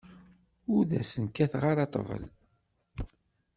Ur 0.75 0.85
sen-kkateɣ 1.11 1.63
ara 1.71 1.89
ṭṭbel. 1.89 2.23